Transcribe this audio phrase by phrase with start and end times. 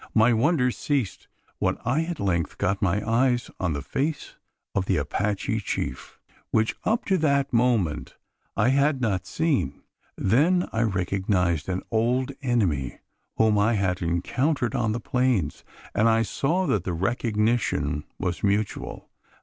[0.15, 1.27] My wonders ceased,
[1.59, 4.33] when I at length got my eyes on the face
[4.73, 8.15] of the Apache chief which up to that moment
[8.57, 9.83] I had not seen.
[10.17, 12.97] Then I recognised an old enemy,
[13.37, 19.07] whom I had encountered on the plains; and I saw that the recognition was mutual.